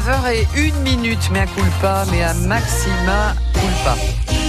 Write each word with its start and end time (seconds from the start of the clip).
9h01 0.00 0.72
minute, 0.82 1.28
mais 1.30 1.40
à 1.40 1.46
culpa, 1.46 2.04
mais 2.10 2.22
à 2.22 2.32
maxima 2.32 3.34
culpa. 3.52 4.39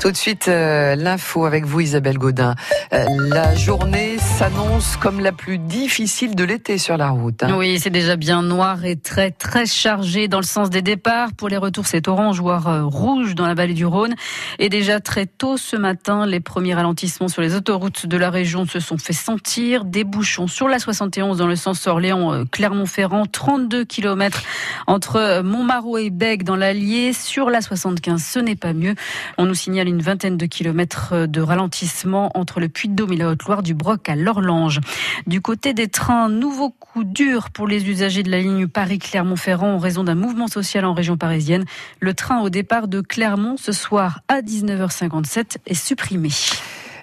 Tout 0.00 0.10
de 0.10 0.16
suite, 0.16 0.48
euh, 0.48 0.96
l'info 0.96 1.44
avec 1.44 1.66
vous, 1.66 1.80
Isabelle 1.80 2.16
Godin. 2.16 2.54
Euh, 2.94 3.04
la 3.28 3.54
journée 3.54 4.16
s'annonce 4.16 4.96
comme 4.96 5.20
la 5.20 5.30
plus 5.30 5.58
difficile 5.58 6.34
de 6.34 6.42
l'été 6.42 6.78
sur 6.78 6.96
la 6.96 7.10
route. 7.10 7.42
Hein. 7.42 7.54
Oui, 7.58 7.78
c'est 7.78 7.90
déjà 7.90 8.16
bien 8.16 8.42
noir 8.42 8.86
et 8.86 8.96
très 8.96 9.30
très 9.30 9.66
chargé 9.66 10.26
dans 10.26 10.38
le 10.38 10.46
sens 10.46 10.70
des 10.70 10.80
départs. 10.80 11.34
Pour 11.36 11.50
les 11.50 11.58
retours, 11.58 11.86
c'est 11.86 12.08
orange, 12.08 12.40
voire 12.40 12.66
euh, 12.68 12.82
rouge 12.82 13.34
dans 13.34 13.46
la 13.46 13.52
vallée 13.52 13.74
du 13.74 13.84
Rhône. 13.84 14.14
Et 14.58 14.70
déjà 14.70 15.00
très 15.00 15.26
tôt 15.26 15.58
ce 15.58 15.76
matin, 15.76 16.24
les 16.24 16.40
premiers 16.40 16.72
ralentissements 16.72 17.28
sur 17.28 17.42
les 17.42 17.54
autoroutes 17.54 18.06
de 18.06 18.16
la 18.16 18.30
région 18.30 18.64
se 18.64 18.80
sont 18.80 18.96
fait 18.96 19.12
sentir. 19.12 19.84
Des 19.84 20.04
bouchons 20.04 20.46
sur 20.46 20.66
la 20.66 20.78
71 20.78 21.36
dans 21.36 21.46
le 21.46 21.56
sens 21.56 21.86
Orléans-Clermont-Ferrand, 21.86 23.26
32 23.26 23.84
km 23.84 24.42
entre 24.86 25.42
Montmarot 25.42 25.98
et 25.98 26.08
Bègue 26.08 26.42
dans 26.42 26.56
l'Allier. 26.56 27.12
Sur 27.12 27.50
la 27.50 27.60
75, 27.60 28.24
ce 28.24 28.38
n'est 28.38 28.56
pas 28.56 28.72
mieux. 28.72 28.94
On 29.36 29.44
nous 29.44 29.54
signale 29.54 29.89
une 29.90 30.02
vingtaine 30.02 30.36
de 30.36 30.46
kilomètres 30.46 31.26
de 31.26 31.40
ralentissement 31.40 32.30
entre 32.34 32.60
le 32.60 32.68
Puy-de-Dôme 32.68 33.12
et 33.12 33.16
la 33.16 33.28
Haute-Loire, 33.28 33.62
du 33.62 33.74
Broc 33.74 34.08
à 34.08 34.16
l'Orlange. 34.16 34.80
Du 35.26 35.40
côté 35.40 35.74
des 35.74 35.88
trains, 35.88 36.28
nouveau 36.28 36.70
coup 36.70 37.04
dur 37.04 37.50
pour 37.50 37.68
les 37.68 37.88
usagers 37.88 38.22
de 38.22 38.30
la 38.30 38.40
ligne 38.40 38.66
Paris-Clermont-Ferrand 38.66 39.74
en 39.74 39.78
raison 39.78 40.04
d'un 40.04 40.14
mouvement 40.14 40.48
social 40.48 40.84
en 40.84 40.94
région 40.94 41.16
parisienne. 41.16 41.64
Le 42.00 42.14
train 42.14 42.40
au 42.40 42.50
départ 42.50 42.88
de 42.88 43.00
Clermont 43.00 43.56
ce 43.56 43.72
soir 43.72 44.20
à 44.28 44.40
19h57 44.40 45.56
est 45.66 45.74
supprimé. 45.74 46.30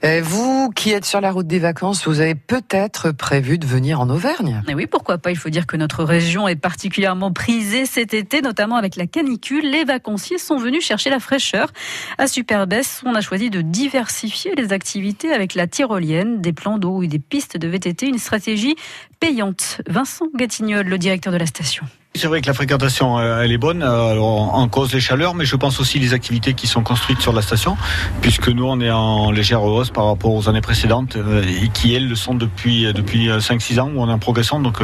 Euh, 0.04 0.22
vous 0.24 0.70
qui 0.76 0.92
êtes 0.92 1.06
sur 1.06 1.22
la 1.22 1.32
route 1.32 1.48
des 1.48 1.60
vacances, 1.60 2.08
vous 2.08 2.20
avez 2.20 2.36
peut-être 2.36 3.12
prévu 3.12 3.58
de 3.58 3.66
venir 3.66 4.00
en 4.00 4.10
Auvergne. 4.10 4.62
Oui, 4.74 4.88
pourquoi 4.88 5.18
pas? 5.18 5.32
Il 5.32 5.38
faut 5.38 5.50
dire 5.50 5.68
que 5.68 5.78
notre 5.78 6.04
région 6.04 6.48
est 6.48 6.56
particulièrement 6.56 7.32
prisée 7.32 7.86
cet 7.86 8.14
été, 8.14 8.42
notamment 8.42 8.76
avec 8.76 8.96
la 8.96 9.08
canicule. 9.08 9.70
Les 9.70 9.84
vacanciers 9.84 10.38
sont 10.38 10.58
venus 10.58 10.84
chercher 10.84 11.10
la 11.10 11.20
fraîcheur. 11.20 11.72
À 12.18 12.28
Superbès, 12.28 13.02
on 13.06 13.16
a 13.16 13.22
choisi 13.22 13.50
de 13.50 13.62
diversifier 13.62 14.54
les 14.56 14.74
activités 14.74 15.34
avec 15.34 15.56
la 15.56 15.68
tyrolienne, 15.68 16.42
des 16.42 16.54
plans 16.54 16.78
d'eau 16.78 17.02
et 17.02 17.08
des 17.08 17.20
pistes 17.20 17.58
de 17.58 17.68
VTT, 17.68 18.08
une 18.08 18.20
stratégie 18.20 18.76
payante. 19.20 19.82
Vincent 19.88 20.28
Gatignol, 20.36 20.86
le 20.88 20.98
directeur 20.98 21.34
de 21.34 21.38
la 21.38 21.46
station. 21.46 21.86
C'est 22.18 22.26
vrai 22.26 22.42
que 22.42 22.48
la 22.48 22.56
fréquentation, 22.56 23.20
euh, 23.20 23.44
elle 23.44 23.52
est 23.52 23.60
bonne. 23.60 23.84
Euh, 23.84 24.18
en 24.18 24.68
cause 24.70 24.92
les 24.92 25.00
chaleurs, 25.00 25.36
mais 25.36 25.46
je 25.46 25.56
pense 25.56 25.80
aussi 25.80 26.00
les 26.00 26.14
activités 26.14 26.56
qui 26.56 26.66
sont 26.66 26.82
construites 26.82 27.22
sur 27.22 27.32
la 27.32 27.44
station, 27.44 27.78
puisque 28.22 28.50
nous, 28.50 28.66
on 28.66 28.82
est 28.82 28.90
en 28.90 29.30
légère 29.30 29.62
hausse 29.62 29.92
par 29.92 30.08
rapport 30.08 30.34
aux 30.34 30.50
années 30.50 30.62
précédentes, 30.62 31.16
euh, 31.16 31.44
et 31.44 31.70
qui, 31.70 31.94
elles, 31.94 32.08
le 32.08 32.16
sont 32.16 32.34
depuis, 32.34 32.92
depuis 32.92 33.28
5-6 33.28 33.80
ans, 33.80 33.92
où 33.94 34.02
on 34.02 34.10
est 34.10 34.12
en 34.12 34.18
progression, 34.18 34.60
donc 34.60 34.80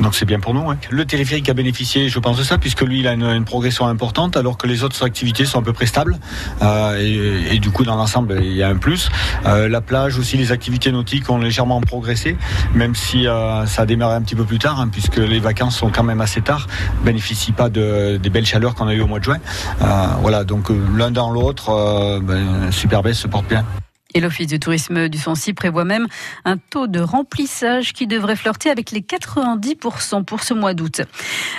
donc 0.00 0.14
c'est 0.14 0.24
bien 0.24 0.40
pour 0.40 0.54
nous. 0.54 0.64
Le 0.88 1.04
téléphérique 1.04 1.50
a 1.50 1.54
bénéficié, 1.54 2.08
je 2.08 2.18
pense, 2.20 2.38
de 2.38 2.42
ça, 2.42 2.56
puisque 2.56 2.80
lui, 2.80 3.00
il 3.00 3.06
a 3.06 3.12
une, 3.12 3.44
progression 3.44 3.86
importante, 3.86 4.36
alors 4.38 4.56
que 4.56 4.66
les 4.66 4.82
autres 4.82 5.04
activités 5.04 5.44
sont 5.44 5.58
un 5.58 5.62
peu 5.62 5.74
près 5.74 5.86
stables, 5.86 6.18
et, 6.62 7.54
et, 7.54 7.58
du 7.58 7.70
coup, 7.70 7.84
dans 7.84 7.96
l'ensemble, 7.96 8.38
il 8.40 8.54
y 8.54 8.62
a 8.62 8.68
un 8.68 8.76
plus. 8.76 9.10
la 9.44 9.80
plage, 9.82 10.18
aussi, 10.18 10.38
les 10.38 10.52
activités 10.52 10.90
nautiques 10.90 11.28
ont 11.28 11.38
légèrement 11.38 11.80
progressé, 11.82 12.36
même 12.74 12.94
si 12.94 13.24
ça 13.24 13.82
a 13.82 13.86
démarré 13.86 14.14
un 14.14 14.22
petit 14.22 14.36
peu 14.36 14.44
plus 14.44 14.58
tard, 14.58 14.80
hein, 14.80 14.88
puisque 14.90 15.18
les 15.18 15.38
vacances 15.38 15.76
sont 15.76 15.90
quand 15.90 16.04
même 16.04 16.22
assez 16.22 16.40
tard 16.40 16.66
bénéficient 17.04 17.52
pas 17.52 17.68
de, 17.68 18.16
des 18.16 18.30
belles 18.30 18.46
chaleurs 18.46 18.74
qu'on 18.74 18.88
a 18.88 18.94
eues 18.94 19.00
au 19.00 19.06
mois 19.06 19.18
de 19.18 19.24
juin. 19.24 19.38
Euh, 19.82 20.06
voilà, 20.20 20.44
donc 20.44 20.70
euh, 20.70 20.78
l'un 20.96 21.10
dans 21.10 21.30
l'autre, 21.30 21.70
euh, 21.70 22.20
ben, 22.20 22.70
Superbès 22.70 23.14
se 23.14 23.28
porte 23.28 23.46
bien. 23.48 23.64
Et 24.14 24.20
l'Office 24.20 24.46
du 24.46 24.58
tourisme 24.58 25.10
du 25.10 25.18
Sancy 25.18 25.52
prévoit 25.52 25.84
même 25.84 26.06
un 26.46 26.56
taux 26.56 26.86
de 26.86 26.98
remplissage 26.98 27.92
qui 27.92 28.06
devrait 28.06 28.36
flirter 28.36 28.70
avec 28.70 28.90
les 28.90 29.02
90% 29.02 30.24
pour 30.24 30.42
ce 30.42 30.54
mois 30.54 30.72
d'août. 30.72 31.02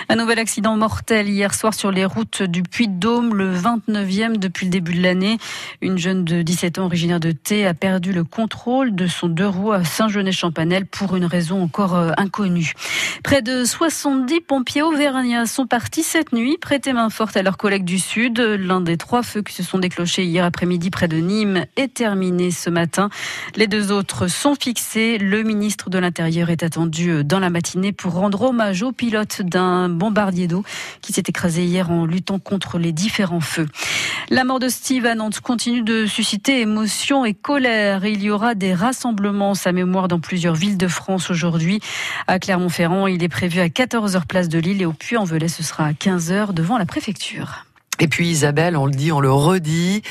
Un 0.10 0.16
nouvel 0.16 0.40
accident 0.40 0.76
mortel 0.76 1.30
hier 1.30 1.54
soir 1.54 1.76
sur 1.76 1.92
les 1.92 2.06
routes 2.06 2.42
du 2.42 2.64
Puy-de-Dôme, 2.64 3.36
le 3.36 3.56
29e 3.56 4.38
depuis 4.38 4.66
le 4.66 4.72
début 4.72 4.96
de 4.96 5.04
l'année. 5.04 5.38
Une 5.82 6.00
jeune 6.00 6.26
de 6.26 6.42
17 6.42 6.80
ans 6.80 6.86
originaire 6.86 7.20
de 7.20 7.32
Thé 7.32 7.68
a 7.68 7.76
perdu 7.76 8.14
le 8.14 8.24
contrôle 8.24 8.96
de 8.96 9.06
son 9.06 9.28
deux 9.28 9.48
roues 9.48 9.72
à 9.72 9.84
Saint-Genès-Champanel 9.84 10.88
pour 10.88 11.16
une 11.16 11.26
raison 11.26 11.62
encore 11.62 11.96
euh, 11.96 12.14
inconnue. 12.18 12.74
Près 13.24 13.44
de 13.44 13.64
70 13.64 14.42
pompiers 14.42 14.82
auvergnats 14.82 15.46
sont 15.46 15.68
partis 15.68 16.02
cette 16.02 16.34
nuit 16.34 16.58
prêter 16.58 16.94
main 16.94 17.12
forte 17.12 17.38
à 17.38 17.44
leurs 17.44 17.58
collègues 17.58 17.86
du 17.86 18.00
Sud. 18.00 18.40
L'un 18.40 18.82
des 18.82 18.98
trois 18.98 19.22
feux 19.22 19.44
qui 19.44 19.54
se 19.54 19.62
sont 19.62 19.78
déclenchés 19.78 20.24
hier 20.24 20.44
après-midi 20.44 20.90
près 20.90 21.08
de 21.08 21.18
Nîmes 21.18 21.66
est 21.76 21.94
terminé 21.94 22.39
ce 22.52 22.70
matin. 22.70 23.10
Les 23.56 23.68
deux 23.68 23.92
autres 23.92 24.28
sont 24.28 24.56
fixés. 24.56 25.18
Le 25.18 25.44
ministre 25.44 25.90
de 25.90 25.98
l'Intérieur 25.98 26.50
est 26.50 26.64
attendu 26.64 27.24
dans 27.24 27.40
la 27.40 27.50
matinée 27.50 27.92
pour 27.92 28.14
rendre 28.14 28.42
hommage 28.42 28.82
au 28.84 28.92
pilote 28.92 29.42
d'un 29.42 29.90
bombardier 29.90 30.48
d'eau 30.48 30.64
qui 31.02 31.14
s'est 31.14 31.24
écrasé 31.28 31.64
hier 31.64 31.92
en 31.92 32.06
luttant 32.06 32.40
contre 32.40 32.80
les 32.80 32.92
différents 32.92 33.42
feux. 33.42 33.68
La 34.30 34.44
mort 34.44 34.60
de 34.60 34.70
Steve 34.70 35.06
à 35.06 35.16
Nantes 35.16 35.40
continue 35.40 35.82
de 35.82 36.06
susciter 36.06 36.62
émotion 36.62 37.26
et 37.26 37.34
colère. 37.34 38.06
Il 38.06 38.22
y 38.24 38.30
aura 38.30 38.56
des 38.56 38.74
rassemblements 38.74 39.56
sa 39.56 39.72
mémoire 39.72 40.08
dans 40.08 40.20
plusieurs 40.20 40.56
villes 40.56 40.78
de 40.78 40.88
France 40.88 41.30
aujourd'hui. 41.30 41.80
À 42.28 42.40
Clermont-Ferrand, 42.40 43.08
il 43.08 43.24
est 43.24 43.30
prévu 43.30 43.60
à 43.60 43.68
14h 43.68 44.26
place 44.26 44.50
de 44.50 44.60
Lille 44.60 44.82
et 44.82 44.86
au 44.86 44.94
Puy-en-Velay, 44.94 45.48
ce 45.48 45.64
sera 45.64 45.86
à 45.86 45.92
15h 45.92 46.54
devant 46.54 46.78
la 46.78 46.86
préfecture. 46.86 47.66
Et 48.00 48.08
puis 48.08 48.30
Isabelle, 48.30 48.78
on 48.78 48.86
le 48.86 48.94
dit, 48.94 49.12
on 49.12 49.20
le 49.20 49.32
redit, 49.32 50.04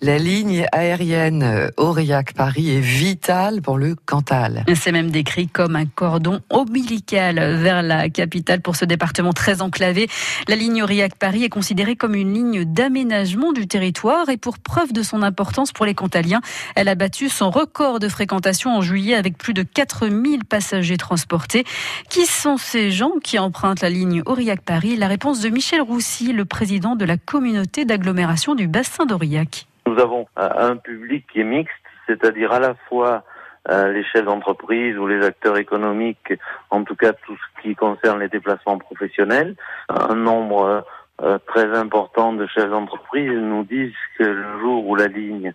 la 0.00 0.18
ligne 0.18 0.66
aérienne 0.72 1.42
euh, 1.42 1.68
Aurillac-Paris 1.76 2.70
est 2.70 2.80
vitale 2.80 3.62
pour 3.62 3.78
le 3.78 3.94
Cantal. 3.94 4.64
C'est 4.74 4.92
même 4.92 5.10
décrit 5.10 5.48
comme 5.48 5.76
un 5.76 5.86
cordon 5.86 6.40
ombilical 6.50 7.36
vers 7.56 7.82
la 7.82 8.10
capitale 8.10 8.60
pour 8.60 8.76
ce 8.76 8.84
département 8.84 9.32
très 9.32 9.62
enclavé. 9.62 10.08
La 10.48 10.56
ligne 10.56 10.82
Aurillac-Paris 10.82 11.44
est 11.44 11.48
considérée 11.48 11.96
comme 11.96 12.14
une 12.14 12.34
ligne 12.34 12.64
d'aménagement 12.64 13.52
du 13.52 13.66
territoire 13.66 14.28
et 14.28 14.36
pour 14.36 14.58
preuve 14.58 14.92
de 14.92 15.02
son 15.02 15.22
importance 15.22 15.72
pour 15.72 15.86
les 15.86 15.94
Cantaliens, 15.94 16.40
elle 16.74 16.88
a 16.88 16.94
battu 16.94 17.28
son 17.28 17.50
record 17.50 17.98
de 17.98 18.08
fréquentation 18.08 18.76
en 18.76 18.82
juillet 18.82 19.14
avec 19.14 19.38
plus 19.38 19.54
de 19.54 19.62
4000 19.62 20.44
passagers 20.44 20.96
transportés. 20.96 21.64
Qui 22.10 22.26
sont 22.26 22.56
ces 22.56 22.90
gens 22.90 23.12
qui 23.22 23.38
empruntent 23.38 23.80
la 23.80 23.90
ligne 23.90 24.22
Aurillac-Paris 24.26 24.96
La 24.96 25.08
réponse 25.08 25.40
de 25.40 25.48
Michel 25.48 25.80
Roussy, 25.80 26.32
le 26.32 26.44
président 26.44 26.96
de 26.96 27.04
la 27.04 27.16
communauté 27.16 27.84
d'agglomération 27.84 28.54
du 28.54 28.68
bassin 28.68 29.06
d'Aurillac. 29.06 29.66
Nous 29.96 30.02
avons 30.02 30.26
un 30.36 30.76
public 30.76 31.24
qui 31.32 31.40
est 31.40 31.44
mixte, 31.44 31.74
c'est-à-dire 32.06 32.52
à 32.52 32.60
la 32.60 32.74
fois 32.86 33.24
euh, 33.70 33.92
les 33.92 34.04
chefs 34.04 34.26
d'entreprise 34.26 34.98
ou 34.98 35.06
les 35.06 35.24
acteurs 35.24 35.56
économiques, 35.56 36.34
en 36.68 36.84
tout 36.84 36.96
cas 36.96 37.14
tout 37.14 37.34
ce 37.34 37.62
qui 37.62 37.74
concerne 37.74 38.20
les 38.20 38.28
déplacements 38.28 38.76
professionnels. 38.76 39.56
Un 39.88 40.14
nombre 40.14 40.84
euh, 41.22 41.38
très 41.46 41.74
important 41.74 42.34
de 42.34 42.46
chefs 42.46 42.68
d'entreprise 42.68 43.32
nous 43.32 43.64
disent 43.64 43.94
que 44.18 44.24
le 44.24 44.60
jour 44.60 44.86
où 44.86 44.96
la 44.96 45.06
ligne 45.06 45.54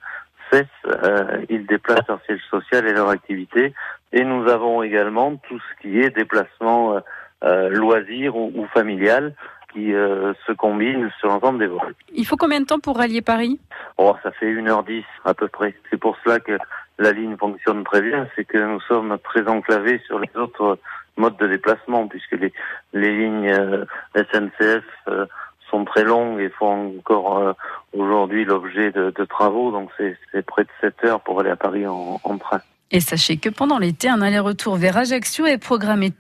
cesse, 0.52 0.66
euh, 0.88 1.46
ils 1.50 1.68
déplacent 1.68 2.08
leur 2.08 2.22
siège 2.26 2.42
social 2.50 2.88
et 2.88 2.94
leur 2.94 3.10
activité. 3.10 3.76
Et 4.12 4.24
nous 4.24 4.50
avons 4.50 4.82
également 4.82 5.36
tout 5.36 5.60
ce 5.60 5.82
qui 5.84 6.00
est 6.00 6.10
déplacement 6.10 7.00
loisir 7.44 8.36
ou, 8.36 8.52
ou 8.56 8.66
familial 8.68 9.34
qui 9.74 9.94
euh, 9.94 10.34
se 10.46 10.52
combinent 10.52 11.10
sur 11.20 11.30
l'ensemble 11.30 11.60
des 11.60 11.68
voies. 11.68 11.88
Il 12.14 12.26
faut 12.26 12.38
combien 12.38 12.62
de 12.62 12.66
temps 12.66 12.80
pour 12.80 12.98
rallier 12.98 13.22
Paris? 13.22 13.60
Oh, 13.98 14.16
ça 14.24 14.32
fait 14.32 14.52
1h10 14.52 15.04
à 15.26 15.34
peu 15.34 15.48
près. 15.48 15.76
C'est 15.90 15.98
pour 15.98 16.18
cela 16.24 16.40
que 16.40 16.58
la 17.00 17.12
ligne 17.12 17.38
fonctionne 17.38 17.84
très 17.84 18.02
bien, 18.02 18.28
c'est 18.36 18.46
que 18.46 18.58
nous 18.58 18.82
sommes 18.82 19.18
très 19.24 19.48
enclavés 19.48 20.02
sur 20.06 20.20
les 20.20 20.30
autres 20.36 20.80
modes 21.18 21.38
de 21.38 21.48
déplacement, 21.48 22.08
puisque 22.08 22.34
les, 22.34 22.54
les 22.94 23.18
lignes 23.18 23.50
euh, 23.50 23.86
SNCF 24.16 24.84
euh, 25.08 25.26
sont 25.70 25.86
très 25.86 26.04
longues 26.04 26.40
et 26.40 26.50
font 26.50 26.98
encore 26.98 27.56
aujourd'hui 27.94 28.44
l'objet 28.44 28.92
de, 28.92 29.10
de, 29.16 29.24
travaux, 29.24 29.72
donc 29.72 29.90
c'est 29.98 30.46
près 30.46 30.64
de 30.64 30.70
7 30.82 31.06
heures 31.06 31.22
pour 31.22 31.40
aller 31.40 31.50
à 31.50 31.56
Paris 31.56 31.88
en, 31.88 32.20
en 32.22 32.38
train. 32.38 32.60
Et 32.94 33.00
sachez 33.00 33.38
que 33.38 33.48
pendant 33.48 33.78
l'été, 33.78 34.10
un 34.10 34.22
aller-retour 34.22 34.76
vers 34.76 34.98
Ajaccio 34.98 35.46
est 35.46 35.58
programmé 35.58 36.12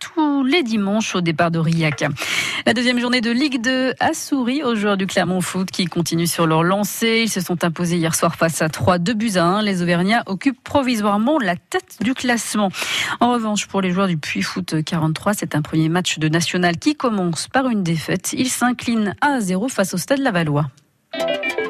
les 0.43 0.63
dimanches 0.63 1.15
au 1.15 1.21
départ 1.21 1.51
d'Aurillac. 1.51 2.03
La 2.65 2.73
deuxième 2.73 2.99
journée 2.99 3.21
de 3.21 3.31
Ligue 3.31 3.61
2 3.61 3.93
a 3.99 4.13
souri 4.13 4.63
aux 4.63 4.75
joueurs 4.75 4.97
du 4.97 5.07
Clermont 5.07 5.41
Foot 5.41 5.71
qui 5.71 5.85
continuent 5.85 6.27
sur 6.27 6.45
leur 6.47 6.63
lancée. 6.63 7.21
Ils 7.23 7.29
se 7.29 7.41
sont 7.41 7.63
imposés 7.63 7.97
hier 7.97 8.15
soir 8.15 8.35
face 8.35 8.61
à 8.61 8.69
3 8.69 8.97
2 8.97 9.13
buts 9.13 9.31
à 9.35 9.43
1. 9.43 9.61
Les 9.61 9.81
Auvergnats 9.81 10.23
occupent 10.25 10.63
provisoirement 10.63 11.39
la 11.39 11.55
tête 11.55 11.97
du 12.01 12.13
classement. 12.13 12.69
En 13.19 13.31
revanche, 13.33 13.67
pour 13.67 13.81
les 13.81 13.91
joueurs 13.91 14.07
du 14.07 14.17
Puy 14.17 14.41
Foot 14.41 14.83
43, 14.83 15.33
c'est 15.33 15.55
un 15.55 15.61
premier 15.61 15.89
match 15.89 16.19
de 16.19 16.27
national 16.27 16.77
qui 16.77 16.95
commence 16.95 17.47
par 17.47 17.67
une 17.67 17.83
défaite. 17.83 18.33
Ils 18.33 18.49
s'inclinent 18.49 19.15
à 19.21 19.39
0 19.39 19.67
face 19.69 19.93
au 19.93 19.97
Stade 19.97 20.19
Lavallois. 20.19 20.67